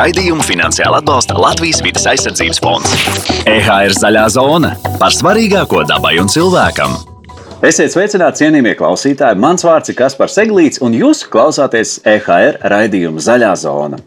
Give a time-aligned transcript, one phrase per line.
[0.00, 2.92] Raidījumu finansiāli atbalsta Latvijas vidas aizsardzības fonds.
[3.44, 6.94] EHR zaļā zona par svarīgāko dabai un cilvēkam.
[7.68, 9.36] Esiet sveicināti, cienījamie klausītāji!
[9.42, 14.00] Mans vārds ir Kaspars Eglīts, un jūs klausāties EHR raidījuma Zaļā zona.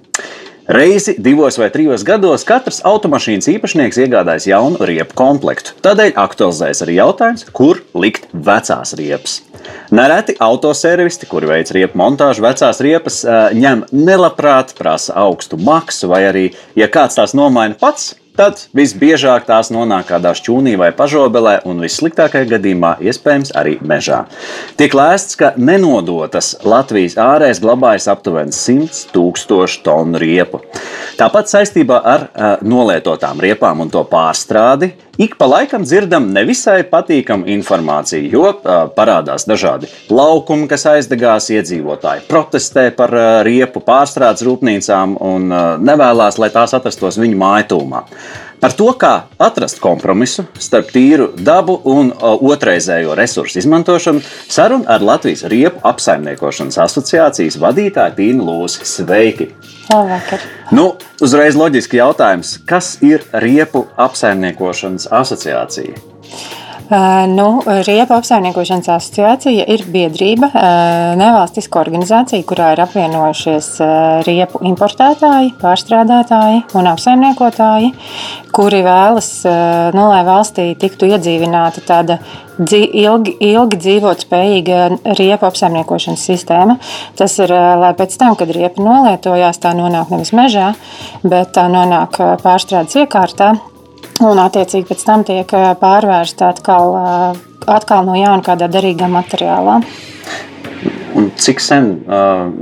[0.67, 5.73] Reizi divos vai trijos gados katrs automašīnas īpašnieks iegādājas jaunu riepu komplektu.
[5.83, 9.41] Tādēļ aktualizējas arī jautājums, kur likt vecās riepas.
[9.91, 13.19] Nereti autoservisti, kuri veic riepu montāžu, vecās riepas
[13.59, 16.45] ņem nelabprāt, prasa augstu maksu, vai arī,
[16.79, 22.49] ja kāds tās nomaina pats, tad visbiežāk tās nonāk kādā šķūnī vai pažobelē, un vissliktākajā
[22.55, 24.23] gadījumā iespējams arī mežā.
[24.79, 30.63] Tiek lēsts, ka nenodotas Latvijas ārēs glabājas aptuveni 100 tūkstošu tonu riepu.
[31.19, 37.45] Tāpat saistībā ar uh, nolietotām riepām un to pārstrādi ik pa laikam dzirdam nevisai patīkamu
[37.53, 45.17] informāciju, jo uh, parādās dažādi laukumi, kas aizdegās, iedzīvotāji protestē par uh, riepu pārstrādes rūpnīcām
[45.21, 48.03] un uh, nevēlas, lai tās atrastos viņu mājtūmā.
[48.63, 55.43] Par to, kā atrast kompromisu starp tīru dabu un otrreizējo resursu izmantošanu, saruna ar Latvijas
[55.51, 58.87] riepu apsaimniekošanas asociācijas vadītāju Tīnu Lūsi.
[58.87, 59.49] Sveiki!
[59.91, 60.47] Labvakar.
[60.71, 65.99] Nu, uzreiz loģiski jautājums, kas ir riepu apsaimniekošanas asociācija?
[67.27, 70.49] Nu, Riepa apsaimniekošanas asociācija ir biedrība,
[71.17, 73.69] nevalstiska organizācija, kurā ir apvienojušies
[74.27, 77.89] riepu importētāji, pārstrādātāji un apsaimniekotāji,
[78.53, 79.31] kuri vēlas,
[79.97, 82.19] nu, lai valstī tiktu iedzīvināta tāda
[82.61, 84.85] ilgi, ilgi dzīvot spējīga
[85.17, 86.77] riepu apsaimniekošanas sistēma.
[87.17, 90.75] Tas ir, lai pēc tam, kad riepa nolietojās, tā nonāk nevis mežā,
[91.25, 93.55] bet tā nonāk pārstrādes iekārtā
[94.29, 96.95] un attiecīgi pēc tam tiek pārvērsta atkal,
[97.67, 99.81] atkal no jauna kādā derīgā materiālā.
[101.13, 101.91] Un cik sen,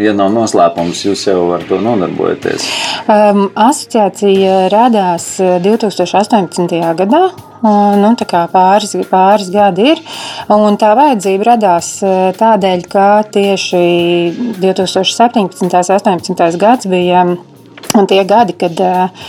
[0.04, 2.66] ja nav noslēpums, jūs jau ar to nodarbojaties?
[3.08, 6.82] Um, asociācija radās 2018.
[7.00, 7.22] gadā.
[7.62, 8.10] Nu,
[8.52, 10.02] pāris, pāris gadi ir.
[10.52, 11.94] Un tā vajadzība radās
[12.40, 13.84] tādēļ, ka tieši
[14.58, 15.62] 2017.
[15.62, 16.60] un 2018.
[16.60, 17.24] gads bija
[17.98, 19.26] Un tie gadi, kad uh,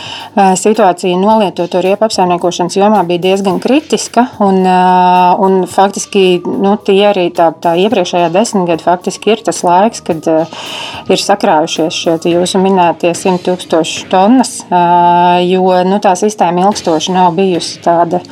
[0.59, 7.27] situācija nolietoto riepu apsaimniekošanas jomā bija diezgan kritiska, un, uh, un faktiski nu, tie arī
[7.35, 10.63] tā, tā iepriekšējā desmitgadē faktiski ir tas laiks, kad uh,
[11.11, 17.35] ir sakrājušies šie jūsu minētie 100 tūkstoši tonnas, uh, jo nu, tā sistēma ilgstoši nav
[17.39, 18.23] bijusi tāda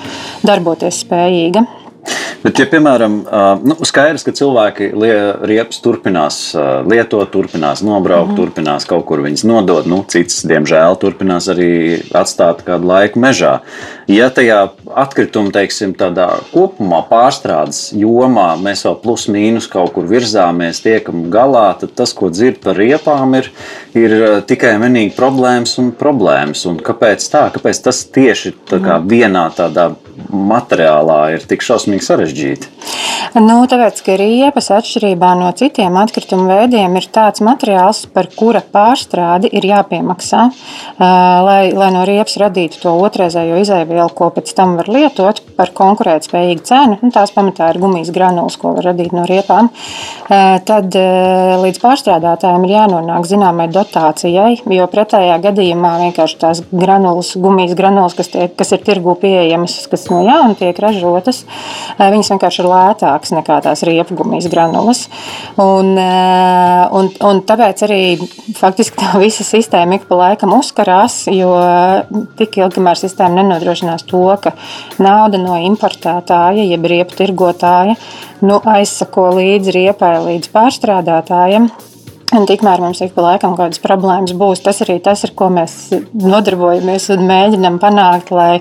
[0.46, 1.66] darboties spējīga.
[2.40, 3.16] Bet, ja, piemēram,
[3.68, 4.86] nu, skaidrs, ka cilvēki
[5.44, 6.38] riepas turpinās
[6.88, 12.62] lietot, turpinās nobraukt, mm turpinās kaut kur viņas nodot, nu, cits, diemžēl, turpinās arī atstāt
[12.64, 13.58] kādu laiku mežā.
[14.10, 14.62] Ja tajā
[14.98, 21.68] atkrituma, teiksim, tādā kopumā pārstrādes jomā mēs vēl plus mīnus kaut kur virzāmies, tiekam galā,
[21.82, 23.50] tad tas, ko dzird par riepām, ir,
[23.98, 24.16] ir
[24.48, 26.66] tikai vienīgi problēmas un problēmas.
[26.70, 27.46] Un kāpēc tā?
[27.54, 29.90] Kāpēc tas tieši tā kā vienā tādā
[30.30, 32.74] materiālā ir tik šausmīgi sarežģīti?
[33.38, 39.50] Nu, tāpēc, ka riepas atšķirībā no citiem atkritumu veidiem ir tāds materiāls, par kura pārstrādi
[39.54, 40.46] ir jāpiemaksā.
[40.98, 46.66] Lai, lai no riepas radītu to otrreizējo izēvielu, ko pēc tam var lietot par konkurētspējīgu
[46.66, 49.70] cenu, nu, tās pamatā ir gumijas granulas, ko var radīt no riepām,
[50.66, 50.98] tad
[51.62, 58.30] līdz pārstrādātājiem ir jānonāk zināmai dotācijai, jo pretējā gadījumā vienkārši tās granulas, gumijas granulas, kas,
[58.32, 61.42] tie, kas ir tirgū pieejamas, kas no jauna tiek ražotas,
[62.00, 65.04] viņas vienkārši ir lētākas nekā tās riepgumijas granulas.
[65.60, 68.00] Un, un, un tāpēc arī
[68.58, 71.52] faktiski tā visa sistēma ik pa laikam uzkarās, jo
[72.38, 74.54] tik ilgi, kamēr sistēma nenodrošinās to, ka
[75.02, 77.96] nauda no importētāja, jeb riepu tirgotāja,
[78.44, 81.70] nu, aizsako līdzi riepai, līdz pārstrādātājiem.
[82.30, 84.60] Un tikmēr mums ik pa laikam kaut kādas problēmas būs.
[84.62, 85.72] Tas arī tas, ar ko mēs
[86.14, 88.60] nodarbojamies un mēģinām panākt, lai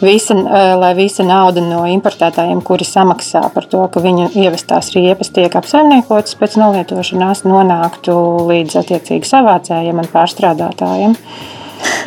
[0.00, 5.28] visa, eh, lai visa nauda no importētājiem, kuri samaksā par to, ka viņu ievestās riepas
[5.36, 8.16] tiek apsaimniekotas pēc nolietošanās, nonāktu
[8.48, 11.16] līdz attiecīgi savācējiem un pārstrādātājiem.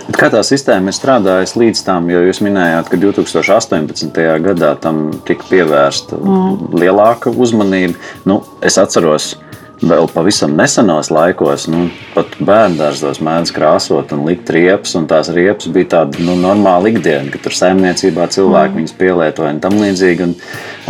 [0.08, 4.18] Bet kā tā sistēma ir strādājusi līdz tam, jo jūs minējāt, ka 2018.
[4.50, 6.74] gadā tam tika pievērsta mm.
[6.74, 8.02] lielāka uzmanība.
[8.26, 9.54] Nu, es atceros, ka
[9.90, 15.70] vēl pavisam nesenos laikos, nu, pat bērngārzos mēdz krāsot un likt riepas, un tās riepas
[15.74, 18.82] bija tāda nu, normāla ikdiena, ka tur saimniecībā cilvēki mm.
[18.82, 20.30] viņas pielietoja un tam līdzīgi.
[20.30, 20.36] Un,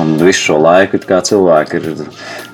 [0.01, 1.88] un visu šo laiku cilvēki ir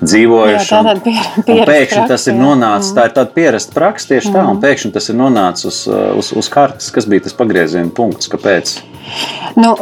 [0.02, 0.74] dzīvojuši.
[0.74, 2.98] Jā, un, pier, un pēkšņi tas ir nonācis, mm.
[2.98, 4.36] tā ir tāda pierasta praksa tieši mm.
[4.36, 4.62] tā, un mm.
[4.66, 5.82] pēkšņi tas ir nonācis uz,
[6.20, 8.76] uz, uz kartes, kas bija tas pagrieziena punkts, kāpēc.
[9.58, 9.74] Nu,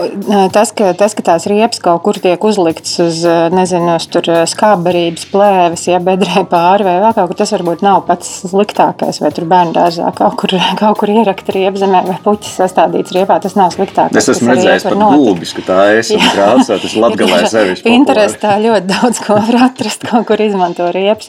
[0.53, 3.21] tas, ka, tas, ka tās riepas kaut kur tiek uzliktas uz,
[3.53, 8.31] nezinu, uz skābarības plēves, ja bedrē pāri vai vēl kaut kur, tas varbūt nav pats
[8.49, 9.21] sliktākais.
[9.23, 13.39] Vai tur bērnu dārzā kaut kur, kaut kur ierakt riepas zemē vai puķis sastādīts riepā,
[13.45, 14.17] tas nav sliktākais.
[14.23, 17.87] Es esmu redzējis pat gulbis, ka tā es un krāsā, tas latgalē sevišķi.
[17.87, 21.29] Pinterest tā ļoti daudz ko var atrast, kaut kur izmanto riepas.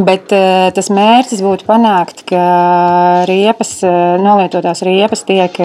[0.00, 2.44] Bet tas mērķis būtu panākt, ka
[3.28, 5.60] riepas, nolietotās riepas tiek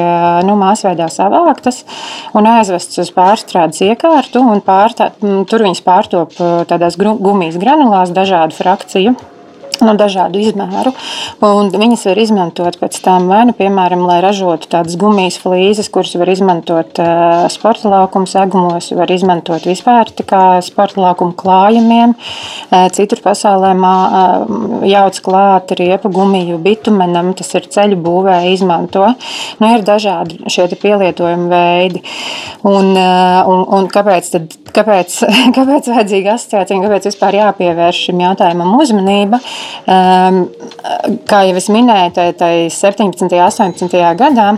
[0.45, 1.58] nu, māsveidā savāktas
[2.37, 4.43] un aizvests uz pārstrādes iekārtu.
[4.65, 6.37] Pārtā, tur viņas pārtop
[6.69, 9.17] tādās gumijas granulās, dažādu frakciju
[9.85, 10.93] no dažādu izmēru.
[11.39, 16.31] Viņas var izmantot pēc tam vai nu, piemēram, lai ražotu tādas gumijas flīzes, kuras var
[16.31, 22.15] izmantot uh, sporta laukuma segumos, var izmantot vispār kā sporta laukuma klājumiem.
[22.69, 29.07] Uh, citur pasaulē uh, jauc klāt riepu gumiju bitumenam, tas ir ceļu būvē izmanto.
[29.59, 32.03] Nu, ir dažādi šie pielietojumi veidi.
[32.67, 35.19] Un, un, un kāpēc, tad, kāpēc,
[35.57, 39.41] kāpēc vajadzīga asociācija un kāpēc vispār jāpievērš šim jautājumam uzmanība?
[39.85, 40.41] Um,
[41.29, 43.29] kā jau es minēju, tai, tai 17.
[43.29, 44.03] un 18.
[44.19, 44.51] gadā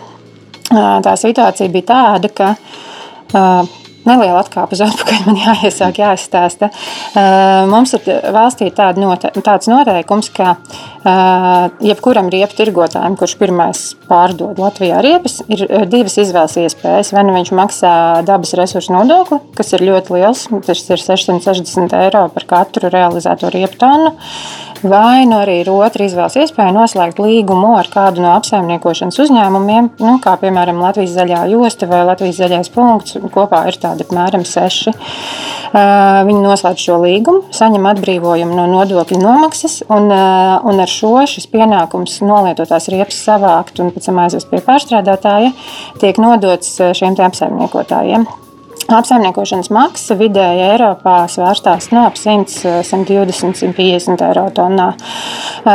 [1.03, 6.71] tā situācija bija tāda, ka uh, neliela atkāpe uz atpakaļ, man jāiesāk, jāizstāsta.
[7.71, 10.55] Mums ir valstī tāda note, tāds noteikums, ka
[11.81, 17.13] jebkuram riepu tirgotājam, kurš pirmais pārdod Latvijā riepas, ir divas izvēles iespējas.
[17.15, 17.93] Vai nu viņš maksā
[18.27, 23.79] dabas resursu nodokli, kas ir ļoti liels, tas ir 660 eiro par katru realizēto riepu
[23.81, 24.13] tonu,
[24.83, 30.15] vai nu arī ir otra izvēles iespēja noslēgt līgumu ar kādu no apsaimniekošanas uzņēmumiem, nu,
[30.23, 33.17] kā piemēram Latvijas zaļā josta vai Latvijas zaļais punkts.
[33.33, 34.93] Kopā ir tādi apmēram seši.
[35.71, 42.19] Viņi noslēdz šo līgumu, saņem atbrīvojumu no nodokļu nomaksas, un, un ar šo šis pienākums
[42.25, 45.53] nolietotās riepas savākt un pēc tam aizvest pie pārstrādātāja
[46.01, 48.27] tiek nodots šiem apsaimniekotājiem.
[48.91, 54.89] Apsaimniekošanas maksa vidēji Eiropā svārstās no ap 100, 120, 150 eiro tonnā.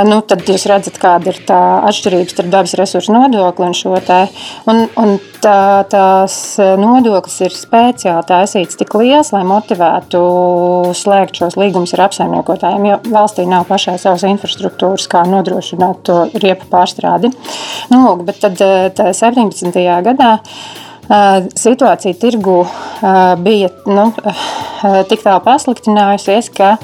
[0.08, 4.18] Nu, tad jūs redzat, kāda ir tā atšķirība starp dabas resursu nodokli un šo te.
[4.68, 6.38] Un, un tā, tās
[6.80, 10.22] nodoklis ir speciāli taisīts tik liels, lai motivētu
[10.96, 16.68] slēgt šos līgumus ar apsaimniekotājiem, jo valstī nav pašai savas infrastruktūras, kā nodrošināt to riepu
[16.72, 17.32] pārstrādi.
[17.92, 18.60] Nu, lūk, bet tad
[19.16, 19.72] 17.
[20.10, 20.36] gadā
[21.08, 22.58] situācija tirgu
[23.44, 24.08] bija nu,
[25.10, 26.74] tik tālu pasliktinājusies, ka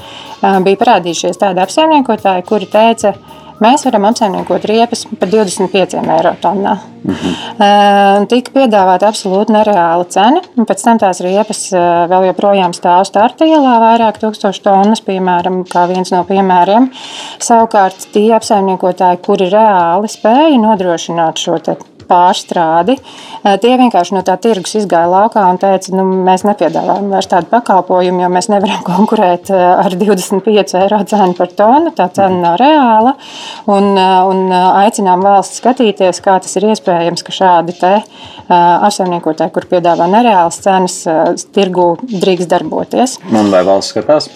[0.63, 3.15] bija parādījušies tādi apsaimniekotāji, kuri teica,
[3.63, 6.79] mēs varam apsaimniekot riepas par 25 eiro tonnā.
[7.03, 8.27] Mhm.
[8.31, 10.41] Tika piedāvāta absolūti nereāla cena.
[10.55, 16.13] Pēc tam tās riepas vēl joprojām stāv starta ielā, vairāk tūkstošu tonnas, piemēram, kā viens
[16.15, 16.89] no piemēriem.
[17.43, 21.59] Savukārt tie apsaimniekotāji, kuri reāli spēja nodrošināt šo
[22.07, 22.97] pārstrādi.
[23.43, 28.23] Tie vienkārši no tā tirgus izgāja laukā un teica, nu, mēs nepiedāvājam vairs tādu pakalpojumu,
[28.23, 31.93] jo mēs nevaram konkurēt ar 25 eiro cenu par tonu.
[31.95, 33.15] Tā cena nav reāla.
[33.71, 36.92] Un, un aicinām valsts skatīties, kā tas ir iespējams,
[37.25, 37.75] ka šādi
[38.53, 41.01] apsaimniekotāji, kur piedāvā nereālas cenas,
[41.55, 43.17] tirgu drīkst darboties.
[43.31, 44.29] Un vai valsts skatās?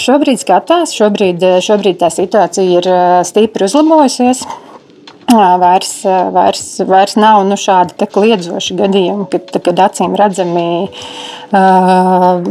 [0.00, 2.88] Šobrīd skatās, šobrīd, šobrīd tā situācija ir
[3.28, 4.44] stipri uzlabojusies
[5.34, 12.44] vairs, vairs, vairs nav nu, šādi kliedzoši gadījumi, kad, kad acīm redzami uh,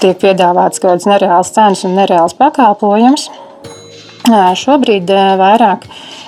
[0.00, 3.28] tiek piedāvāts kaut kāds nereāls cenas un nereāls pakalpojums.
[4.24, 5.84] Uh, šobrīd uh, vairāk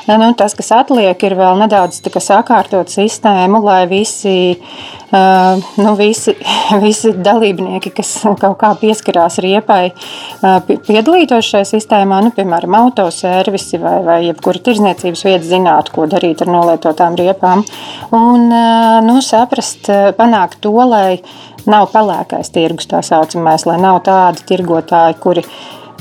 [0.06, 4.36] nu, tas, kas atliek, ir vēl nedaudz sakārtot sistēmu, lai visi
[5.06, 6.32] Uh, nu, visi,
[6.82, 8.08] visi dalībnieki, kas
[8.40, 9.92] kaut kā pieskarās riepai,
[10.42, 16.42] uh, piedalītos šajā sistēmā, nu, piemēram, autoservisi vai, vai jebkura tirzniecības vieta, zinātu, ko darīt
[16.42, 17.62] ar nolietotām riepām.
[18.18, 19.86] Un uh, nu, saprast,
[20.18, 21.20] panākt to, lai
[21.70, 25.46] nav pelēkais tirgus tā saucamais, lai nav tādi tirgotāji, kuri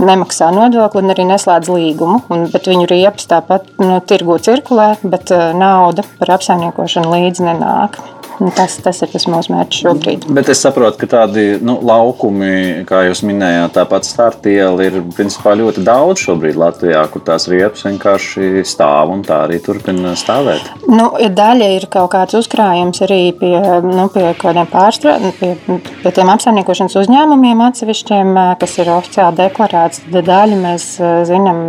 [0.02, 2.22] nemaksā nodokli un arī neslēdz līgumu.
[2.34, 8.00] Un, viņu riepas tāpat nu, tirgu cirkulē, bet nauda par apsaimniekošanu līdzi nenāk.
[8.40, 10.26] Nu, tas, tas ir tas mūsu mērķis šobrīd.
[10.36, 15.84] Bet es saprotu, ka tādi nu, laukumi, kā jūs minējāt, tāpat startiela ir principā ļoti
[15.86, 20.68] daudz šobrīd Latvijā, kur tās riepas vienkārši stāv un tā arī turpina stāvēt.
[20.90, 23.54] Nu, daļa ir kaut kāds uzkrājums arī pie,
[23.86, 30.04] nu, pie kādiem pārstrādājumiem, pie, pie tiem apsaimniekošanas uzņēmumiem atsevišķiem, kas ir oficiāli deklarēts.
[30.16, 30.90] Daļa mēs
[31.30, 31.64] zinām,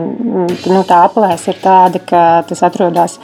[0.51, 3.21] nu, tā aplēs ir tāda, ka tas atrodas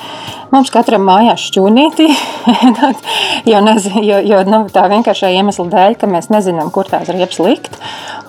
[0.53, 2.09] mums katram mājās šķūnītī.
[3.49, 7.41] jo, nezinu, jo, jo nu, tā vienkāršā iemesla dēļ, ka mēs nezinām, kur tās riepas
[7.43, 7.79] likt.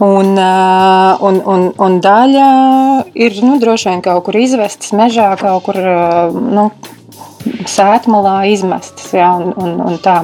[0.04, 2.50] Un, un, un, un daļa
[3.14, 6.70] ir nu, droši vien kaut kur izvestas mežā, kaut kur nu,
[7.70, 9.12] sētmalā izmestas.
[9.16, 10.24] Ja, un, un, un tā.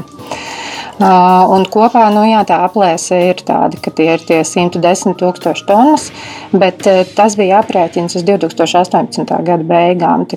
[1.00, 6.10] Un kopā nu, jā, tā aplēse ir tāda, ka tie ir tie 110 tūkstoši tonnas,
[6.51, 6.84] bet
[7.15, 9.24] tas bija aprēķins uz 2018.
[9.48, 10.27] gada beigām.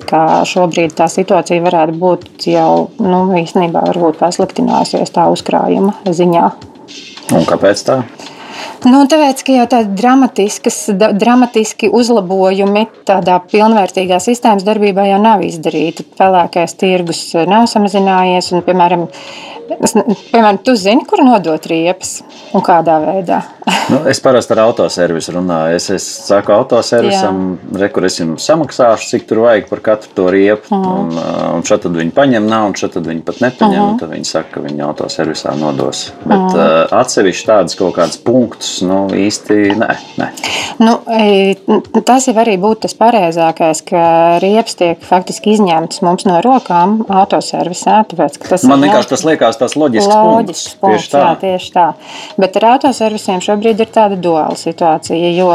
[0.47, 2.69] Šobrīd tā situācija varētu būt jau
[3.03, 3.89] nu, īstenībā
[4.19, 6.45] pasliktinājusies tā uzkrājuma ziņā.
[7.33, 8.03] Un kāpēc tā?
[8.83, 9.95] Nu, tāpēc, ka jau tādi
[11.15, 16.05] dramatiski uzlabojumi tādā pilnvērtīgā sistēmas darbībā jau nav izdarīti.
[16.19, 19.07] Pelēkais tirgus nav samazinājies un, piemēram,
[19.79, 19.93] Es,
[20.31, 22.21] piemēram, tu zini, kur nodot riepas
[22.53, 23.41] un kādā veidā?
[23.91, 25.77] nu, es parasti ar autoservisu runāju.
[25.77, 27.41] Es, es saku autoservisam,
[27.79, 30.67] re, kur es jums samaksāšu, cik tur vajag par katru to riepu.
[30.69, 30.99] Uh -huh.
[30.99, 31.19] un,
[31.57, 33.81] un šeit viņi paņem naudu, šeit viņi pat nepaņem.
[33.81, 33.99] Uh -huh.
[33.99, 36.11] Tad viņi saka, ka viņi autoservisā nodos.
[36.25, 36.83] Bet uh -huh.
[36.91, 39.95] uh, atsevišķi tādas kaut kādas punktus, nu īsti nē.
[40.17, 40.27] nē.
[40.79, 40.99] Nu,
[42.05, 48.03] tas jau arī būtu tas pareizākais, ka riepas tiek faktiski izņemtas mums no rokām autoservisā.
[48.09, 50.83] Tāpēc, Man vienkārši tas liekas tas loģisks, loģisks punkts.
[50.83, 51.23] punkts tieši, tā.
[51.23, 51.87] Jā, tieši tā.
[52.39, 55.53] Bet ar autoservisiem šobrīd ir tāda duāla situācija, jo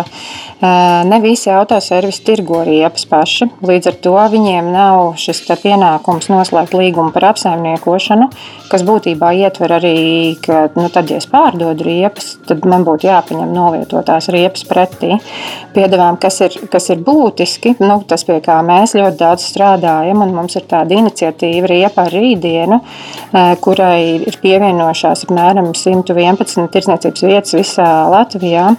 [1.08, 3.46] ne visi autoservisi tirgo riepas paši.
[3.68, 8.28] Līdz ar to viņiem nav šis pienākums noslēgt līgumu par apsaimniekošanu,
[8.70, 9.94] kas būtībā ietver arī,
[10.42, 15.18] ka, nu, tad, ja es pārdodu riepas, tad man būtu jāpaņem nolietotās riepas pretī.
[15.76, 20.34] Piedāvām, kas ir, kas ir būtiski, nu, tas pie kā mēs ļoti daudz strādājam, un
[20.36, 22.80] mums ir tāda iniciatīva riepa ar rītdienu,
[23.88, 28.74] kurai ir pievienojušās apmēram 111 tirdzniecības vietas visā Latvijā,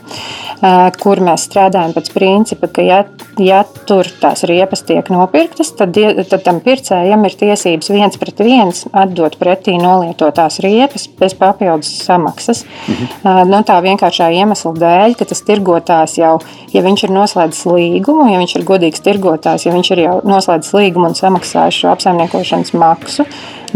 [1.02, 3.00] kur mēs strādājam pēc principa, ka, ja,
[3.42, 5.98] ja tur tās riepas tiek nopirktas, tad,
[6.30, 12.66] tad tam pircējam ir tiesības viens pret viens atdot pretī nolietotās riepas bez papildus samaksas.
[12.88, 13.50] Mhm.
[13.50, 16.36] No tā vienkāršā iemesla dēļ, ka tas tirgotājs jau,
[16.74, 20.76] ja viņš ir noslēdzis līgumu, ja viņš ir godīgs tirgotājs, ja viņš ir jau noslēdzis
[20.78, 23.26] līgumu un samaksājis šo apsaimniekošanas maksu,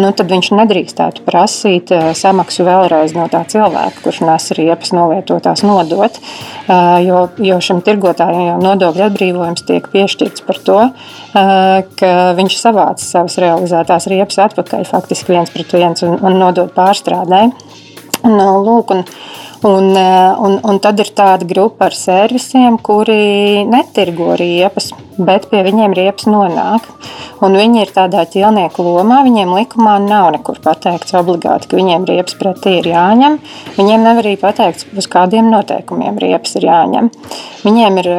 [0.02, 6.20] nu, tad viņš nedrīkstētu prasīt samaksu vēlreiz no tā cilvēka, kurš nes riepas nolietotās nodot.
[7.04, 10.80] Jo, jo šim tirgotājam jau nodokļu atbrīvojums tiek piešķirts par to,
[11.34, 17.48] ka viņš savāca savas realizētās riepas atpakaļ faktiski viens pret viens un, un nodod pārstrādē.
[18.24, 19.04] Nu, lūk, un,
[19.64, 19.96] Un,
[20.44, 26.28] un, un tad ir tāda grupa ar servisiem, kuri netirgo riepas, bet pie viņiem riepas
[26.28, 26.90] nonāk.
[27.44, 32.36] Un viņi ir tādā ķilnieku lomā, viņiem likumā nav nekur pateikts obligāti, ka viņiem riepas
[32.40, 33.38] pretī ir jāņem.
[33.78, 37.08] Viņiem nav arī pateikts, uz kādiem noteikumiem riepas ir jāņem.
[37.64, 38.12] Viņiem ir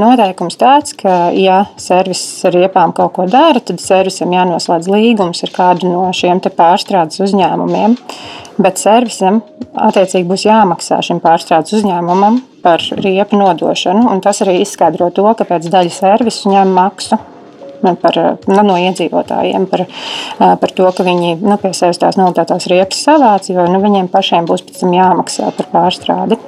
[0.00, 5.56] noteikums tāds, ka, ja servis ar riepām kaut ko dara, tad servisam jānoslēdz līgums ar
[5.56, 7.96] kādu no šiem pārstrādes uzņēmumiem.
[8.60, 9.40] Bet servisam
[9.72, 14.18] attiecīgi būs jāmaksā šim pārstrādes uzņēmumam par riepu nodošanu.
[14.24, 17.16] Tas arī izskaidro to, kāpēc daļa servisu ņem maksu
[18.00, 18.18] par,
[18.50, 19.86] nu, no iedzīvotājiem par,
[20.38, 24.48] par to, ka viņi nu, pie sevis tās noliktās riepas savāc, jo nu, viņiem pašiem
[24.50, 26.40] būs pēc tam jāmaksā par pārstrādi.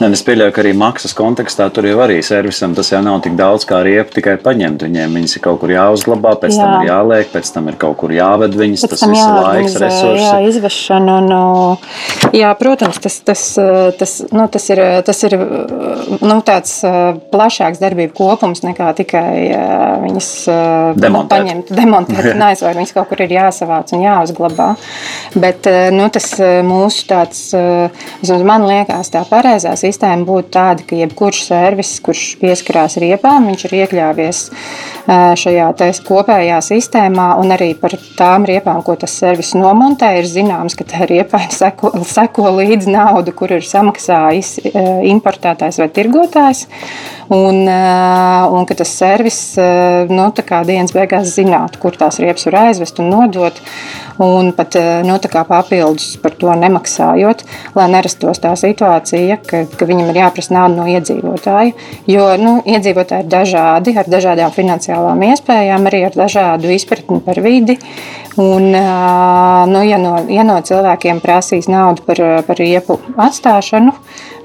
[0.00, 3.36] Ne, es pieļauju, ka arī maksas kontekstā tur jau arī servisam tas jau nav tik
[3.38, 4.82] daudz kā riepa tikai paņemt.
[4.88, 6.64] Viņiem viņas ir kaut kur jāuzglabā, pēc jā.
[6.64, 8.84] tam ir jāliek, pēc tam ir kaut kur jāved viņas.
[8.88, 10.24] Pēc tas ir laiks, resursi.
[10.24, 11.18] Jā, izvešana.
[11.22, 13.44] Un, jā, protams, tas, tas,
[14.00, 16.74] tas, nu, tas ir, tas ir nu, tāds
[17.30, 19.30] plašāks darbību kopums nekā tikai
[20.02, 20.32] viņas
[20.98, 21.32] demontēt.
[21.34, 22.78] paņemt, demontēt un aizvākt.
[22.80, 24.70] Viņas kaut kur ir jāsavāc un jāuzglabā.
[25.34, 26.28] Bet nu, tas
[26.66, 27.42] mūsu tāds,
[28.22, 33.66] vismaz man liekas, tā pareizā sistēma būtu tāda, ka jebkurš servis, kurš pieskarās riepām, viņš
[33.68, 34.44] ir iekļāvies
[35.40, 35.70] šajā
[36.06, 41.08] kopējā sistēmā, un arī par tām riepām, ko tas servis nomontē, ir zināms, ka tā
[41.10, 44.56] riepai seko, seko līdzi naudu, kur ir samaksājis
[45.10, 46.64] importētājs vai tirgotājs,
[47.34, 49.40] un, un ka tas servis
[50.10, 50.28] nu,
[50.68, 53.60] dienas beigās zinātu, kur tās riepas var aizvest un nodot
[54.24, 55.18] un pat eh, nu,
[55.48, 57.44] papildus par to nemaksājot,
[57.74, 61.74] lai nerastos tā situācija, ka, ka viņam ir jāprasa nauda no iedzīvotāja.
[62.10, 67.78] Jo nu, iedzīvotāji ir dažādi, ar dažādām finansiālām iespējām, arī ar dažādu izpratni par vidi.
[68.36, 73.94] Un, eh, nu, ja, no, ja no cilvēkiem prasīs naudu par, par riepu atstāšanu,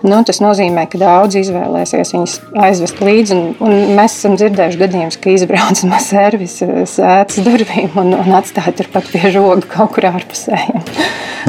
[0.03, 2.35] nu, tas nozīmē, ka daudz izvēlēsies viņus
[2.67, 3.35] aizvest līdzi.
[3.35, 8.75] Un, un mēs esam dzirdējuši gadījumus, ka izbrauc no servisa sēdes durvīm un, un atstāja
[8.79, 10.59] turpat pie žoga kaut kur ārpusē.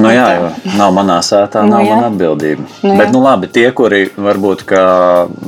[0.01, 2.67] Nu, jā, jo nav manā sētā, nav nu, mana atbildība.
[2.87, 4.83] Nu, bet, nu, labi, tie, kuri varbūt, ka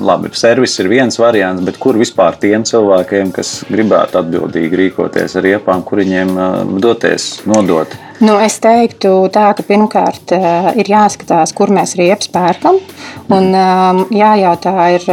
[0.03, 5.51] labi, servis ir viens variants, bet kur vispār tiem cilvēkiem, kas gribētu atbildīgi rīkoties ar
[5.55, 6.35] iepām, kur viņiem
[6.83, 7.95] doties, nodot?
[8.21, 10.35] Nu, es teiktu, tā, ka pirmkārt
[10.79, 12.79] ir jāskatās, kur mēs riepas pērkam.
[13.33, 13.55] Un,
[14.13, 15.05] jājautā, ir,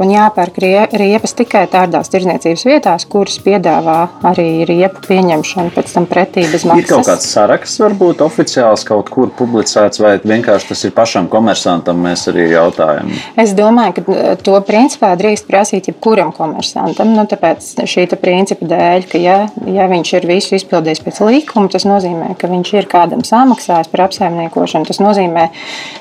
[0.00, 0.58] un jāpērk
[0.96, 3.98] riepas tikai tādās tirdzniecības vietās, kuras piedāvā
[4.30, 6.84] arī riepu pieņemšanu pēc tam pretī bez maksas.
[6.86, 12.00] Ir kaut kāds saraksts, varbūt oficiāls kaut kur publicēts, vai vienkārši tas ir pašam komersantam,
[12.06, 13.12] mēs arī jautājam.
[13.36, 17.12] Es domāju, ka to principā drīkst prasīt jebkuram komersantam.
[17.16, 19.36] Nu, tāpēc šī principa dēļ, ka ja,
[19.68, 24.06] ja viņš ir visu izpildījis pēc likuma, tas nozīmē, ka viņš ir kādam samaksājis par
[24.06, 24.88] apsaimniekošanu.
[24.88, 25.48] Tas nozīmē,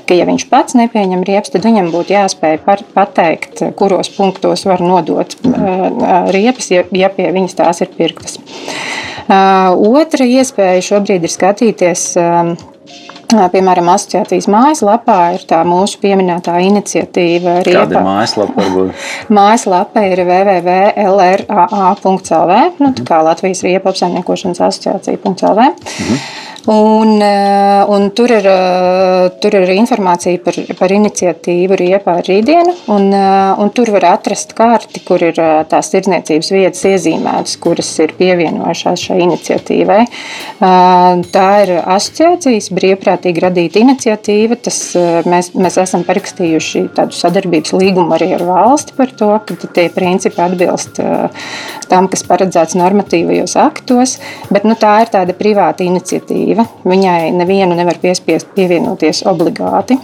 [0.07, 4.83] ka ja viņš pats nepieņem riepas, tad viņam būtu jāspēj par, pateikt, kuros punktos var
[4.83, 5.35] nodot
[6.35, 8.39] riepas, ja, ja pie viņas tās ir pirktas.
[9.25, 12.07] Otra iespēja šobrīd ir skatīties
[13.25, 17.55] Piemēram, asociācijas mājaslapā ir tā mūsu pieminētā iniciatīva.
[17.65, 17.81] Riepa.
[17.81, 18.53] Kāda ir mājaslapa?
[18.59, 18.89] Varbūt?
[19.33, 20.93] Mājaslapa ir www.lraa.lv,
[22.83, 25.61] nu, kā Latvijas Riepa apsaimniekošanas asociācija.lv.
[25.73, 26.15] Mhm.
[26.65, 33.11] Un, eh, un tur, ir, eh, tur ir informācija par, par iniciatīvu Riepā rītdienu, un,
[33.13, 35.37] eh, un tur var atrast karti, kur ir
[35.69, 40.01] tās tirdzniecības vietas iezīmētas, kuras ir pievienojušās šai iniciatīvai.
[41.35, 44.57] Tā ir asociācijas brīvprātīgi radīta iniciatīva.
[44.61, 44.79] Tas,
[45.27, 50.41] mēs, mēs esam parakstījuši tādu sadarbības līgumu arī ar valsti par to, ka tie principi
[50.41, 51.01] atbilst
[51.89, 54.17] tam, kas paredzēts normatīvajos aktos,
[54.49, 56.67] bet nu, tā ir tāda privāta iniciatīva brīva.
[56.85, 59.97] Viņai nevienu nevar piespiest pievienoties obligāti.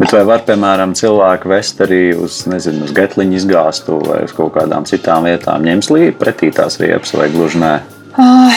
[0.00, 4.54] Bet vai var, piemēram, cilvēku vest arī uz, nezinu, uz getliņu izgāstu vai uz kaut
[4.56, 7.74] kādām citām vietām, ņems līdzi pretī tās riepas vai gluži nē?
[8.18, 8.56] Ah,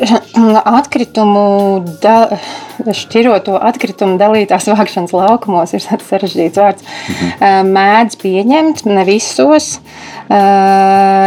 [0.78, 2.38] atkritumu, da,
[2.82, 6.84] šķiroto atkritumu dalītās vākšanas laukumos ir sarežģīts vārds.
[7.08, 7.72] Mhm.
[7.74, 9.78] Mēdz pieņemt, ne visos.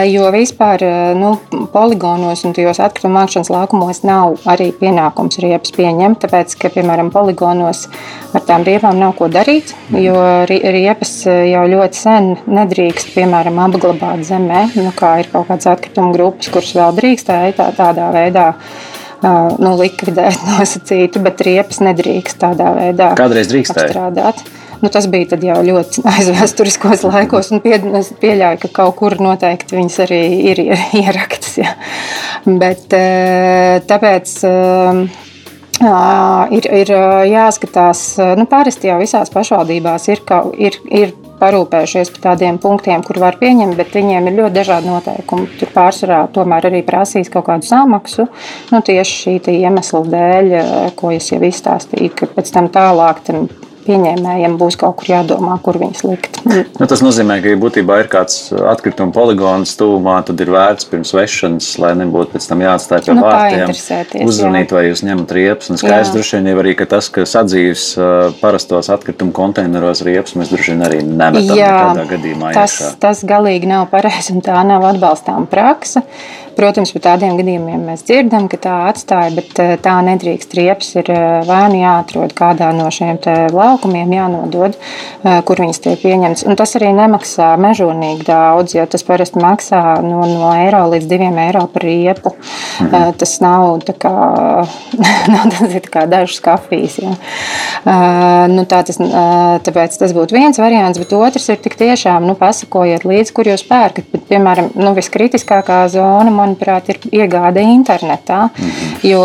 [0.08, 0.82] Jo vispār
[1.18, 1.36] nu,
[1.74, 6.24] poligonos un tajos atkrituma mākšanas laukumos nav arī pienākums riepas pieņemt.
[6.24, 7.86] Tāpēc, ka, piemēram, poligonos
[8.34, 10.18] ar tām riepām nav ko darīt, jo
[10.50, 14.68] riepas jau ļoti sen nedrīkst, piemēram, apglabāt zemē.
[14.80, 18.52] Nu, kā ir kaut kādas atkrituma grupas, kuras vēl drīkstēja tā, tādā veidā
[19.24, 24.42] nu, likvidēt nosacītu, bet riepas nedrīkst tādā veidā Kādreiz drīkstēja strādāt.
[24.78, 29.80] Nu, tas bija jau ļoti aizvēsturiskos laikos, un pie, es pieļauju, ka kaut kur noteikti
[29.80, 30.22] viņas arī
[30.52, 30.64] ir
[31.04, 31.56] ieraktas.
[31.62, 31.74] Ja.
[32.48, 32.94] Bet,
[33.90, 34.36] tāpēc
[36.58, 36.92] ir, ir
[37.34, 38.04] jāskatās,
[38.40, 40.22] nu, parasti jau visās pašvaldībās ir,
[40.70, 45.52] ir, ir parūpējušies par tādiem punktiem, kur var pieņemt, bet viņiem ir ļoti dažādi noteikumi.
[45.60, 48.28] Tur pārsvarā tomēr arī prasīs kaut kādu samaksu.
[48.74, 50.52] Nu, tieši šī iemesla dēļ,
[51.00, 53.48] ko es jau izstāstīju, ka pēc tam tālāk tam
[53.88, 56.40] pieņēmējiem būs kaut kur jādomā, kur viņas likt.
[56.48, 61.14] Nu, tas nozīmē, ka, ja būtībā ir kāds atkrituma poligons tuvumā, tad ir vērts pirms
[61.16, 63.74] vešanas, lai nebūtu pēc tam jāatstāj pie nu, vārtiem,
[64.28, 65.72] uzzvanīt, vai jūs ņemat riepas.
[65.74, 67.88] Un skaidrs droši vien jau arī, ka tas, ka sadzīves
[68.42, 72.56] parastos atkrituma konteineros riepas, mēs droši vien arī nemetam jā, nekādā gadījumā.
[72.58, 72.98] Tas, iekšā.
[73.04, 76.04] tas galīgi nav pareizi un tā nav atbalstām praksa.
[76.58, 80.56] Protams, par tādiem gadījumiem mēs dzirdam, ka tā atstāja, bet eh, tā nedrīkst.
[80.58, 83.20] Riepas ir eh, vai nu jāatrod kādā no šiem
[83.54, 86.48] laukumiem, jānodod, eh, kur viņas tiek pieņemtas.
[86.50, 91.38] Un tas arī nemaksā mežonīgi daudz, jo tas parasti maksā no, no eiro līdz diviem
[91.46, 92.34] eiro par riepu.
[92.82, 93.14] Mhm.
[93.22, 94.16] Tas nav tā kā,
[95.34, 96.98] nu, tas ir kā dažas kafijas.
[97.04, 97.14] Ja.
[98.50, 98.98] Nu, tā tas,
[99.68, 103.66] tāpēc tas būtu viens variants, bet otrs ir tik tiešām nu, pasakojiet līdzi, kur jūs
[103.68, 104.10] pērkat.
[104.12, 108.50] Bet, piemēram, nu, viskritiskākā zona manuprāt, ir iegāde internetā.
[108.50, 109.08] -hmm.
[109.08, 109.22] Jo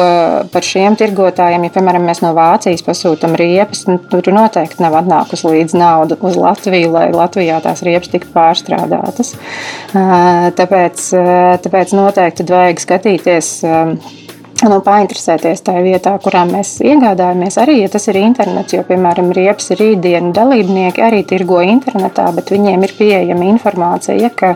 [0.53, 5.49] par šiem tirgotājiem, ja piemēram mēs no Vācijas pasūtām riepas, nu, tur noteikti nav atnākusi
[5.49, 9.35] līdz nauda uz Latviju, lai Latvijā tās riepas tiktu pārstrādātas.
[10.59, 11.07] Tāpēc,
[11.63, 13.63] tāpēc noteikti vajag skatīties
[14.69, 17.59] nu, painteresēties tajā vietā, kurā mēs iegādājamies.
[17.63, 22.87] Arī, ja tas ir internets, jo, piemēram, riepas rītdienu dalībnieki arī tirgo internetā, bet viņiem
[22.87, 24.55] ir pieejama informācija, ka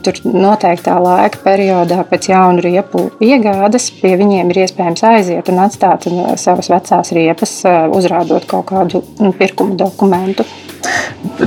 [0.00, 6.06] Tur noteiktā laika periodā pēc jaunu riepu iegādes pie viņiem ir iespējams aiziet un atstāt
[6.40, 7.52] savas vecās riepas,
[7.92, 10.46] uzrādot kaut kādu nu, pirkuma dokumentu.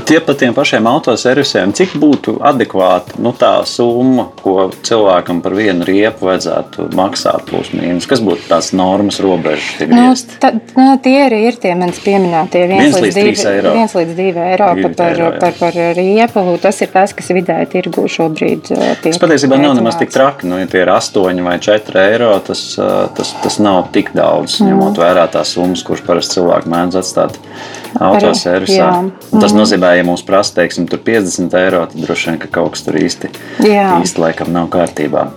[0.06, 5.86] Tie par tiem pašiem autoservisiem, cik būtu adekvāta nu, tā summa, ko cilvēkam par vienu
[5.86, 8.08] riepu vajadzētu maksāt, plus mīnus?
[8.10, 9.84] Kas būtu tās normas robežas?
[9.90, 10.08] Nu,
[10.42, 13.76] ta, nu, tie arī ir tie manis pieminētie 1 līdz 2 eiro.
[13.84, 16.46] 1 līdz 2 eiro par, par, eiro, par, par riepu.
[16.64, 19.06] Tas ir tas, kas vidēji tirgu šobrīd tiek.
[19.06, 20.50] Tas patiesībā nav nemaz tik traki.
[20.50, 22.66] Nu, ja tie ir 8 vai 4 eiro, tas,
[23.18, 24.74] tas, tas nav tik daudz, mm.
[24.74, 27.40] ņemot vērā tās summas, kuras parasti cilvēki mēdz atstāt
[28.00, 28.90] autoservisā.
[29.32, 29.60] Tas mm.
[29.60, 33.34] nozīmē, ja mums prasa, teiksim, 50 eiro, tad droši vien ka kaut kas tur īsti,
[33.66, 33.94] Jā.
[34.04, 35.30] īsti laikam nav kārtībā.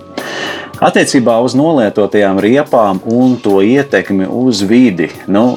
[0.77, 5.07] Attiecībā uz nolietotajām riepām un to ietekmi uz vidi.
[5.25, 5.55] Nu,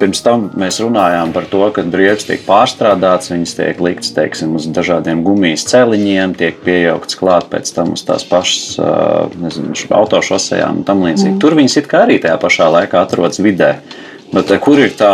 [0.00, 4.68] pirms tam mēs runājām par to, ka riepas tiek pārstrādātas, viņas tiek liktas teiksim, uz
[4.76, 8.76] dažādiem gumijas celiņiem, tiek piejauktas klāt pēc tam uz tās pašas
[10.02, 11.38] autošosejām un tam līdzīgi.
[11.38, 11.40] Mm.
[11.40, 13.78] Tur viņas it kā arī tajā pašā laikā atrodas vidē.
[14.28, 15.10] Bet kur ir tā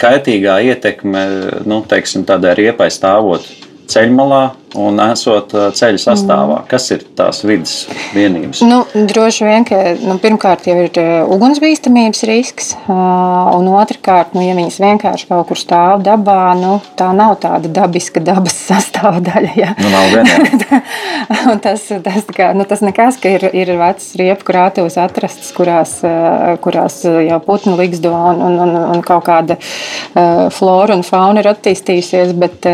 [0.00, 1.24] kaitīgā ietekme,
[1.68, 3.44] nu, teiksim, tādai riepai stāvot
[3.92, 4.42] ceļmalā
[4.76, 6.60] un esot ceļu sastāvā.
[6.62, 6.66] Mm.
[6.68, 7.74] Kas ir tās vidas
[8.16, 8.60] vienības?
[8.66, 10.98] Nu, droši vien, ka nu, pirmkārt jau ir
[11.32, 17.38] ugunsbīstamības risks, un otrkārt, nu, ja viņas vienkārši kaut kur stāv dabā, nu, tā nav
[17.42, 19.54] tāda dabiska dabas sastāvdaļa.
[19.58, 19.72] Ja?
[19.80, 25.50] Nu, nav tas, tas, kā, nu, tas nekas, ka ir, ir vecas riepu krātuves atrastas,
[25.56, 25.98] kurās,
[26.64, 29.58] kurās jau putnu ligzdo un, un, un, un kaut kāda
[30.54, 32.68] flora un fauna ir attīstījusies, bet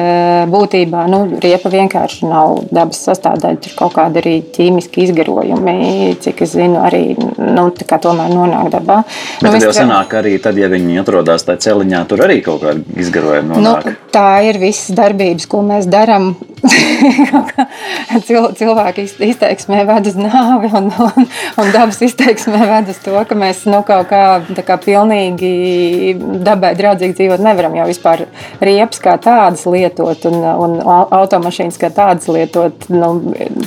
[0.50, 1.83] būtībā nu, riepa vienkārši
[2.28, 3.60] nav dabas sastāvdaļa.
[3.64, 5.76] Tur kaut kāda arī ķīmiski izgarojumi,
[6.24, 9.02] cik es zinu, arī nu, tomēr nonāk dabā.
[9.40, 12.64] Bet nu, tad jau sanāk, arī tad, ja viņi atrodas tajā celiņā, tur arī kaut
[12.64, 13.90] kāda izgarojuma nu, nonāk.
[13.90, 16.34] Nu, tā ir visas darbības, ko mēs darām.
[18.58, 21.26] Cilvēki izteiksmē ved uz nāvi, un, un,
[21.60, 24.22] un dabas izteiksmē ved uz to, ka mēs nu, kaut kā,
[24.64, 26.14] kā pilnīgi
[26.46, 28.24] dabai draudzīgi dzīvot nevaram jau vispār
[28.64, 30.78] riepas kā tādas lietot un, un
[31.20, 33.12] automašīnas kā tādas lietot, nu,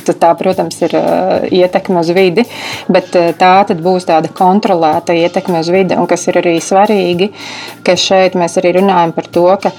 [0.08, 0.96] tā, protams, ir
[1.60, 2.46] ietekme uz vidi,
[2.90, 5.94] bet tā tad būs tāda kontrolēta ietekme uz vidi.
[5.98, 7.30] Un kas ir arī svarīgi,
[7.86, 9.74] ka šeit mēs arī runājam par to, ka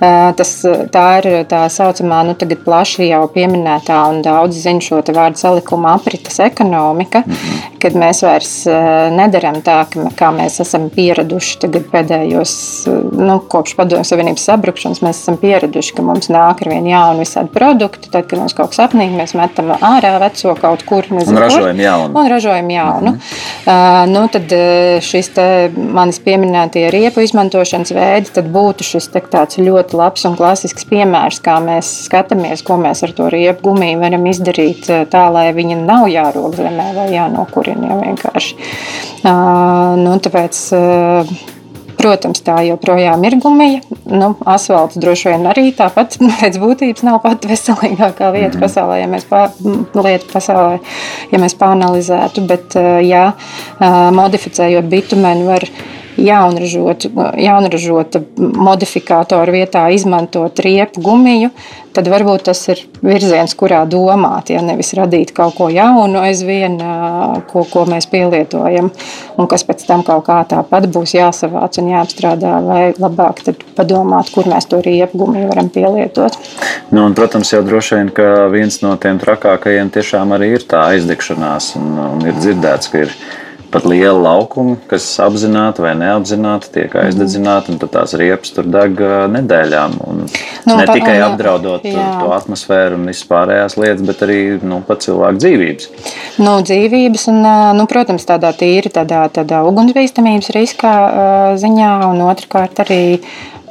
[0.00, 0.52] Tas,
[0.92, 5.88] tā ir tā saucamā, nu, tagad plaši jau pieminētā, un daudz zina šo vārdu salikumu
[5.92, 7.78] aprites ekonomika, mm -hmm.
[7.82, 8.52] kad mēs vairs
[9.14, 9.84] nedaram tā,
[10.18, 12.54] kā mēs esam pieraduši tagad pēdējos,
[13.12, 17.48] nu, kopš padomju savienības sabrukšanas, mēs esam pieraduši, ka mums nāk ar vien jauni visādi
[17.48, 21.42] produkti, tad, kad mums kaut kas apnīk, mēs metam ārā veco kaut kur, nezinu, un
[21.42, 22.18] ražojam jaunu.
[22.18, 23.10] Un ražojam jaunu.
[23.10, 24.04] Mm -hmm.
[24.04, 24.52] uh, nu, tad
[25.00, 30.24] šis te manis pieminētie riepu izmantošanas veidi, tad būtu šis te tāds ļoti ļoti labs
[30.24, 35.04] un klasisks piemērs, kā mēs skatāmies, ko mēs ar to riepu gumiju varam izdarīt eh,
[35.10, 38.56] tā, lai viņa nav jārok zemē vai jānokurina vienkārši.
[39.24, 41.50] Uh, nu, tāpēc, uh,
[41.94, 43.78] Protams, tā joprojām ir gumija.
[44.10, 48.60] Nu, asfalts droši vien arī tāpat pēc būtības nav pati veselīgākā vieta mm.
[48.60, 49.46] pasaulē, ja mēs, pā,
[49.94, 50.80] lieta pasaulē,
[51.30, 52.44] ja mēs pāranalizētu.
[52.50, 53.28] Bet, jā,
[54.18, 55.64] modificējot bitumenu, var
[56.16, 61.50] jaunražotu, jaunražota modifikātoru vietā izmantot riepu gumiju,
[61.94, 66.76] tad varbūt tas ir virziens, kurā domāt, ja nevis radīt kaut ko jaunu aizvien,
[67.50, 68.90] ko, ko mēs pielietojam,
[69.38, 73.44] un kas pēc tam kaut kā tāpat būs jāsavāc un jāapstrādā, vai labāk
[73.78, 76.38] padomāt, kur mēs to riepu gumiju varam pielietot.
[76.90, 80.88] Nu, un, protams, jau droši vien, ka viens no tiem trakākajiem tiešām arī ir tā
[80.94, 83.43] aizdegšanās, un, un ir dzirdēts, ka ir ielikās
[83.74, 87.08] pat liela laukuma, kas apzināti vai neapzināti tiek mhm.
[87.08, 89.00] aizdedzināti, un tās riepas tur deg
[89.34, 89.96] nedēļām.
[90.06, 92.08] Un nu, ne tikai un, apdraudot jā.
[92.22, 95.90] to atmosfēru un vispārējās lietas, bet arī nu, pat cilvēku dzīvības.
[96.44, 97.42] Nu, dzīvības un,
[97.78, 100.94] nu, protams, tādā tīri tādā, tādā ugunsbīstamības riskā
[101.60, 103.02] ziņā, un otrkārt arī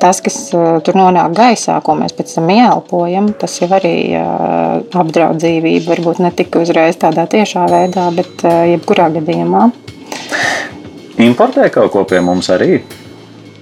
[0.03, 3.95] tas, kas tur nonāk gaisā, ko mēs pēc tam ieelpojam, tas jau arī
[4.91, 5.87] apdraud dzīvību.
[5.93, 9.69] Varbūt ne tikai uzreiz tādā tiešā veidā, bet jebkurā gadījumā.
[11.23, 12.81] Importē kaut ko pie mums arī.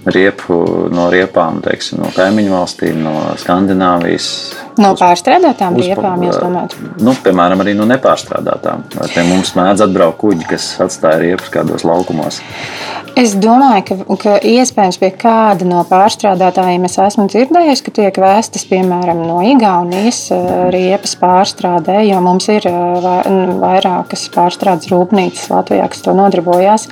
[0.02, 0.56] Riepu
[0.90, 4.30] no riepām, teiksim, no kaimiņu valstīm, no Skandināvijas.
[4.82, 6.78] No pārstrādātām uz, riepām, jūs domājat?
[7.04, 8.88] Nu, piemēram, arī no nepārstrādātām.
[8.98, 12.42] Vai pie mums mēdz atbraukt kuģi, kas atstāja riepas kādos laukumos?
[13.20, 18.64] Es domāju, ka, ka iespējams pie kāda no pārstrādātājiem es esmu dzirdējusi, ka tiek vēstas
[18.70, 23.10] piemēram no Igaunijas eh, riepas pārstrādē, jo mums ir eh,
[23.60, 26.88] vairākas pārstrādes rūpnīcas Latvijā, kas to nodarbojās.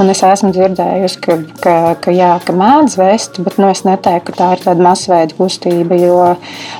[0.00, 4.32] Un es esmu dzirdējusi, ka, ka, ka, jā, ka mēdz vest, bet nu, es neteiktu,
[4.32, 6.18] ka tā ir tāda masveida kustība, jo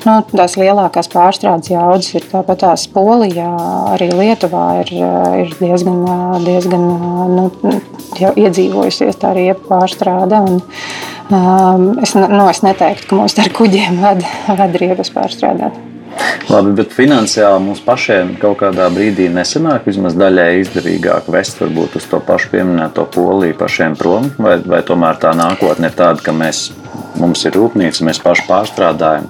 [0.09, 3.53] nu, tās lielākās pārstrādes jaudas ir tāpat tās Polijā,
[3.95, 4.95] arī Lietuvā ir,
[5.45, 6.03] ir diezgan,
[6.43, 6.87] diezgan
[7.37, 7.47] nu,
[8.19, 10.39] iedzīvoti gatavojusies tā riepa pārstrāde.
[10.39, 10.63] Un,
[11.35, 15.77] um, es, nu, es neteiktu, ka mums ar kuģiem ved, ved riepas pārstrādāt.
[16.49, 22.09] Labi, bet finansiāli mums pašiem kaut kādā brīdī nesanāk vismaz daļai izdevīgāk vest varbūt uz
[22.09, 26.71] to pašu pieminēto poliju pašiem prom, vai, vai tomēr tā nākotne ir tāda, ka mēs
[27.19, 29.27] mums ir rūpnīca, mēs paši pārstrādājam.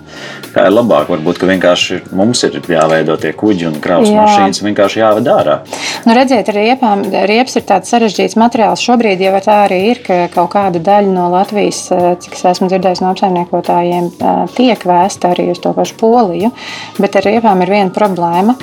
[0.52, 4.24] Kā ir labāk, varbūt vienkārši mums ir jāveido tie kuģi un kravas Jā.
[4.24, 5.58] mašīnas vienkārši jāved ārā.
[6.06, 8.82] Nu, redziet, riepām, riepas ir tāds sarežģīts materiāls.
[8.84, 11.84] Šobrīd jau tā arī ir, ka kaut kāda daļa no Latvijas,
[12.24, 14.10] cik es esmu dzirdējis no apsaimniekotājiem,
[14.56, 16.52] tiek vēsta arī uz to pašu Poliju.
[16.98, 18.56] Bet ar riepām ir viena problēma.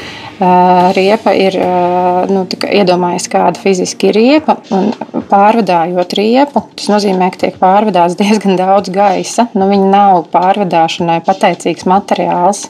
[0.95, 1.55] Riepa ir
[2.27, 4.89] nu, iedomājies kāda fiziski riepa, un
[5.29, 9.47] pārvadājot riepu, tas nozīmē, ka tiek pārvadāts diezgan daudz gaisa.
[9.55, 12.65] Nu, viņa nav pārvadāšanai pateicīgs materiāls.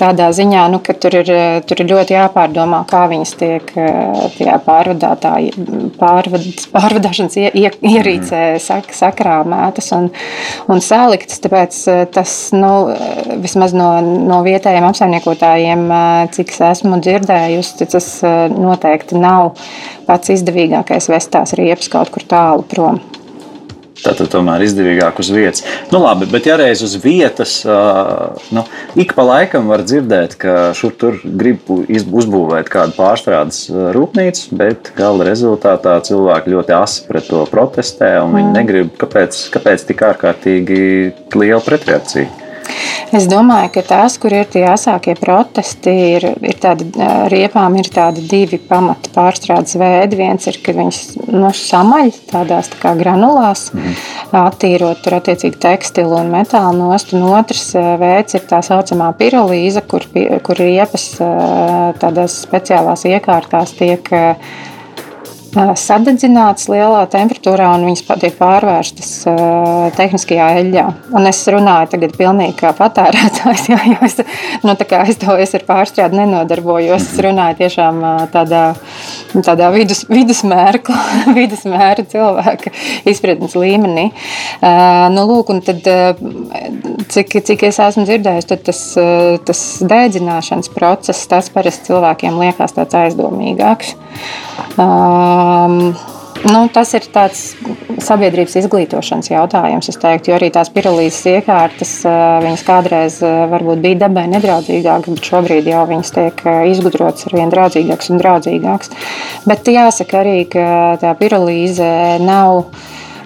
[0.00, 1.32] Tādā ziņā, nu, ka tur ir,
[1.68, 5.52] tur ir ļoti jāpārdomā, kā viņas tiek tajā pārvadātāja
[6.00, 10.08] pārvadāšanas ierīcē sak, sakrāmētas un,
[10.72, 11.42] un saliktas.
[11.44, 11.80] Tāpēc
[12.14, 12.72] tas nu,
[13.44, 13.90] vismaz no,
[14.24, 15.88] no vietējiem apsaimniekotājiem,
[16.34, 18.10] cik es esmu dzirdējusi, tas
[18.54, 19.54] noteikti nav
[20.08, 23.02] pats izdevīgākais vest tās riepas kaut kur tālu prom.
[24.04, 25.62] Tātad tomēr izdevīgāk uz vietas.
[25.92, 27.56] Nu, labi, bet ja reiz uz vietas,
[28.52, 28.64] nu,
[29.00, 33.64] ik pa laikam var dzirdēt, ka šur tur grib uzbūvēt kādu pārstrādes
[33.96, 38.56] rūpnīcu, bet gala rezultātā cilvēki ļoti asi pret to protestē un viņi mm.
[38.58, 40.80] negrib, kāpēc, kāpēc tik ārkārtīgi
[41.38, 42.43] liela pretreakcija.
[43.14, 46.88] Es domāju, ka tās, kur ir tie asākie protesti, ir, ir tādi,
[47.30, 50.18] riepām ir tādi divi pamata pārstrādes veidi.
[50.18, 53.94] Viens ir, kad viņas nu, samaļ tādās tā kā granulās, mm.
[54.40, 57.70] attīrot tur attiecīgi tekstilu un metālu nost, un otrs
[58.02, 60.08] veids ir tā saucamā pirolīza, kur,
[60.42, 61.10] kur riepas
[62.02, 64.10] tādās speciālās iekārtās tiek
[65.54, 69.10] sadedzinātas lielā temperatūrā un viņas tiek pārvērstas
[69.94, 70.84] tehniskajā eļļā.
[71.14, 74.18] Un es runāju tagad pilnīgi kā patērētājs, jo, jo es,
[74.66, 77.06] nu, kā es to es ar pārstrādi nenodarbojos.
[77.14, 78.02] Es runāju tiešām
[78.34, 78.64] tādā,
[79.36, 80.82] tādā vidus, vidusmēra,
[81.38, 82.74] vidusmēra cilvēka
[83.10, 84.08] izpratnes līmenī.
[85.14, 85.86] Nu, lūk, un tad,
[87.14, 88.82] cik, cik es esmu dzirdējis, tad tas,
[89.46, 93.94] tas dēdzināšanas process, tas parasti cilvēkiem liekas tāds aizdomīgāks.
[94.78, 95.94] Um,
[96.44, 97.54] Nu, tas ir tāds
[98.04, 105.14] sabiedrības izglītošanas jautājums, teiktu, jo arī tās pirulīzes iekārtas, viņas kādreiz varbūt bija dabai nedraudzīgākas,
[105.16, 108.92] bet šobrīd jau viņas tiek izgudrotas ar vien draudzīgākas un draudzīgākas.
[109.48, 110.66] Bet jāsaka arī, ka
[111.00, 111.88] tā pirulīze
[112.20, 112.66] nav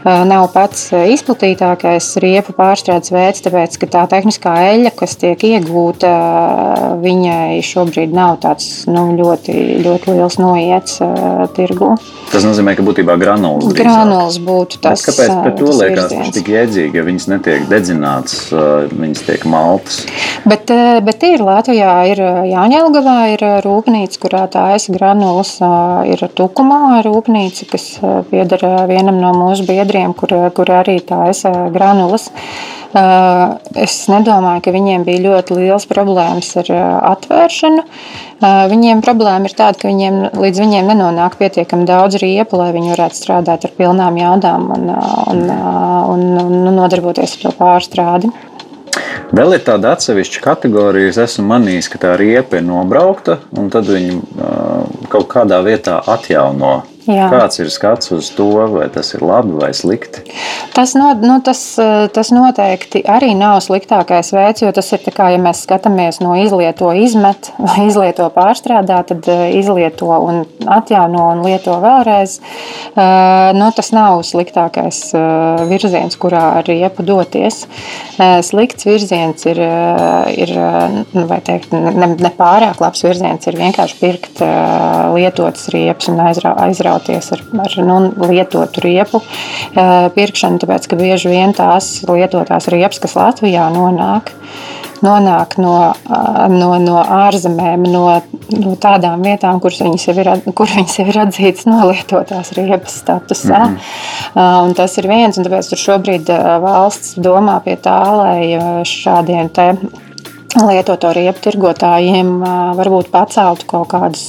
[0.04, 6.12] nav pats izplatītākais riepu pārstrādes veids, tāpēc ka tā tehniskā eļļa, kas tiek iegūta,
[7.02, 11.00] viņai šobrīd nav tāds nu, ļoti, ļoti liels noiets
[11.58, 11.94] tirgu.
[12.28, 15.00] Tas nozīmē, ka būtībā granulas, granulas būtu tas.
[15.00, 18.50] Bet kāpēc pēc to liekas tik jēdzīgi, ja viņas netiek dedzinātas,
[18.92, 20.02] viņas tiek maltas?
[20.48, 20.70] Bet,
[21.06, 25.56] bet ir Latvijā, ir Jāņelgavā ir rūpnīca, kurā taisa granulas,
[26.08, 27.88] ir Tukumā rūpnīca, kas
[28.30, 32.28] piedara vienam no mūsu biedriem, kur, kur arī taisa granulas.
[32.88, 36.70] Es nedomāju, ka viņiem bija ļoti liels problēmas ar
[37.12, 37.84] atvēršanu.
[38.72, 43.20] Viņiem problēma ir tāda, ka viņiem, līdz viņiem nenonāk pietiekami daudz riepu, lai viņi varētu
[43.20, 44.92] strādāt ar pilnām jaudām un,
[45.34, 45.42] un,
[46.14, 48.32] un, un nodarboties ar to pārstrādi.
[49.36, 53.90] Vēl ir tāda atsevišķa kategorija, es esmu manījis, ka tā riepa ir nobraukta, un tad
[53.90, 54.16] viņi
[55.12, 57.28] kaut kādā vietā atjauno Jā.
[57.32, 60.26] Kāds ir skats uz to, vai tas ir labi vai slikti?
[60.76, 61.62] Tas, no, nu, tas,
[62.14, 66.34] tas noteikti arī nav sliktākais veids, jo tas ir tā kā, ja mēs skatāmies no
[66.38, 67.50] izlieto izmet,
[67.88, 72.38] izlieto pārstrādā, tad eh, izlieto un atjauno un lieto vēlreiz.
[72.38, 77.64] Eh, nu, tas nav sliktākais eh, virziens, kurā ar riepu doties.
[78.18, 79.60] Slikts virziens ir,
[80.34, 80.50] ir
[81.14, 84.42] nu, teikt, ne, ne pārāk labs virziens, ir vienkārši pirkt
[85.14, 89.22] lietotas riepas un aizraut aizrauties ar, ar nu, lietotu riepu
[90.14, 94.32] pirkšanu, tāpēc ka bieži vien tās lietotās riepas, kas Latvijā nonāk,
[95.02, 95.94] nonāk no,
[96.50, 98.20] no, no ārzemēm, no,
[98.58, 103.68] no tādām vietām, kuras viņas jau ir, kur viņas jau ir atzītas nolietotās riepas statusā.
[103.68, 103.78] Mm
[104.34, 104.74] -hmm.
[104.74, 106.28] Tas ir viens, un tāpēc tur šobrīd
[106.62, 109.74] valsts domā pie tā, lai šādiem te
[110.66, 112.32] lietoto riepu tirgotājiem
[112.78, 114.24] varbūt paceltu kaut, kādas,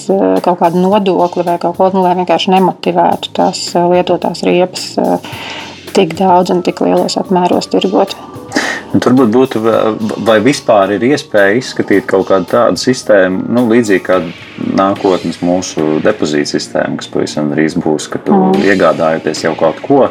[0.46, 4.92] kaut kādu nodokli vai kaut ko tādu, lai vienkārši nemotivētu tās lietotās riepas
[5.96, 8.16] tik daudz un tik lielos apmēros tirgot.
[8.90, 9.60] Un turbūt būtu,
[10.26, 14.18] vai vispār ir iespēja izskatīt kaut kādu tādu sistēmu, nu, līdzīgi kā
[14.80, 18.64] nākotnes mūsu depozīta sistēma, kas pavisam drīz būs, ka tu mm.
[18.72, 20.08] iegādājoties jau kaut ko,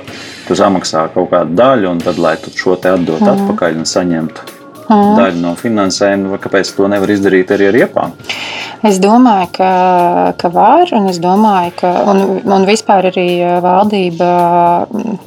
[0.46, 3.34] tu samaksā kaut kādu daļu, un tad, lai tu šo te atdot mm.
[3.34, 4.57] atpakaļ un saņemtu
[4.88, 5.18] mm.
[5.18, 8.16] daļu no finansējuma, kāpēc to nevar izdarīt arī ar iepām?
[8.86, 9.70] Es domāju, ka,
[10.38, 13.26] ka var, un es domāju, ka un, un vispār arī
[13.62, 14.28] valdība,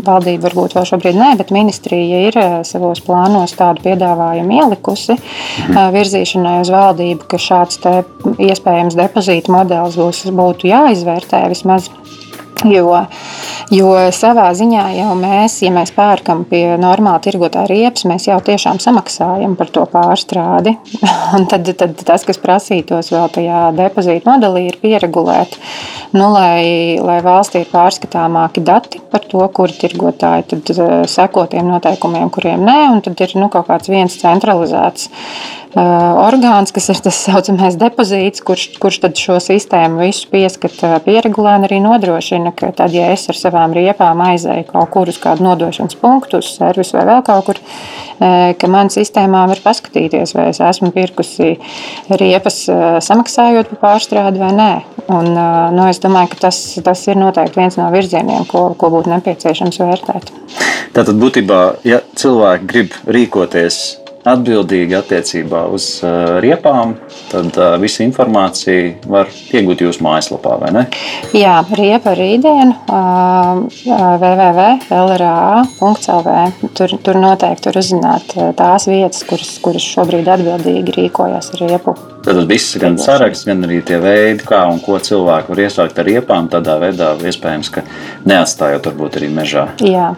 [0.08, 5.92] valdība varbūt vēl šobrīd nē, bet ministrija ir savos plānos tādu piedāvājumu ielikusi mhm.
[5.98, 7.82] virzīšanai uz valdību, ka šāds
[8.38, 11.92] iespējams depozīta modelis būs, būtu jāizvērtē vismaz
[12.68, 13.06] Jo,
[13.74, 18.78] jo savā ziņā jau mēs, ja mēs pērkam pie normāla tirgotā riepas, mēs jau tiešām
[18.84, 20.76] samaksājam par to pārstrādi.
[21.38, 25.58] Un tad, tad tas, kas prasītos vēl tajā depozīta modelī, ir pieregulēt,
[26.14, 31.72] nu, lai, lai valstī ir pārskatāmāki dati par to, kuri tirgotāji tad eh, seko tiem
[31.72, 35.10] noteikumiem, kuriem nē, un tad ir nu, kaut kāds viens centralizēts
[35.76, 41.80] orgāns, kas ir tas saucamais depozīts, kurš, kurš šo sistēmu visu pieskata pieregulē un arī
[41.84, 46.42] nodrošina, ka tad, ja es ar savām riepām aizēju kaut kur uz kādu nodošanas punktu,
[46.42, 47.62] uz servisu vai vēl kaut kur,
[48.20, 51.56] ka man sistēmā var paskatīties, vai es esmu pirkusi
[52.20, 52.64] riepas
[53.08, 54.72] samaksājot par pārstrādi vai nē.
[55.12, 55.32] Un,
[55.76, 59.82] nu, es domāju, ka tas, tas ir noteikti viens no virzieniem, ko, ko būtu nepieciešams
[59.82, 60.30] vērtēt.
[60.96, 63.82] Tātad būtībā, ja cilvēki grib rīkoties
[64.28, 66.96] atbildīgi attiecībā uz uh, riepām,
[67.32, 70.84] tad uh, visa informācija var iegūt jūsu mājaslapā, vai ne?
[71.38, 73.66] Jā, riepa rītdien, uh,
[74.22, 75.10] www.lra.lv.
[76.78, 81.96] Tur, tur noteikti var uzzināt tās vietas, kuras, kuras šobrīd atbildīgi rīkojas ar riepu.
[82.22, 86.06] Tad viss gan saraksts, gan arī tie veidi, kā un ko cilvēki var iesākt ar
[86.06, 87.82] riepām, tādā veidā iespējams, ka
[88.30, 89.66] neatstājot varbūt arī mežā.
[89.82, 90.12] Jā,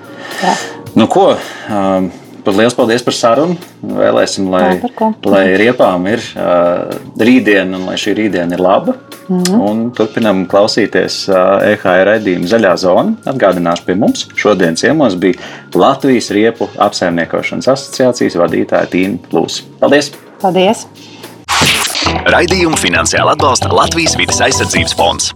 [0.43, 0.53] jā.
[0.99, 1.31] Nu, ko?
[1.71, 2.11] Um,
[2.51, 3.56] Lielas paldies par sarunu.
[3.84, 8.97] Vēlēsim, lai, Jā, lai riepām ir uh, rītdiena un lai šī rītdiena ir laba.
[9.29, 9.91] Mm -hmm.
[9.95, 13.15] Turpinām klausīties uh, EHR raidījumu Zaļā zona.
[13.25, 15.39] Atgādināšu, pie mums šodien ciemos bija
[15.75, 19.63] Latvijas riepu apsaimniekošanas asociācijas vadītāja Tīna Plūsa.
[19.79, 20.12] Paldies!
[20.41, 20.88] Paldies!
[22.25, 25.34] Raidījumu finansiāli atbalsta Latvijas vidas aizsardzības fonds.